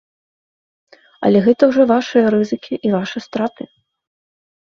[1.29, 3.63] Але гэта ўжо вашыя рызыкі і вашы страты.